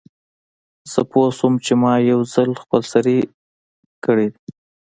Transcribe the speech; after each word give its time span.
زه 0.91 1.01
پوه 1.09 1.27
شوم 1.37 1.53
چې 1.65 1.73
ما 1.81 1.93
یو 2.11 2.19
خپل 2.61 2.81
سری 2.91 3.17
کار 3.29 3.99
کړی 4.05 4.27
دی 4.33 4.43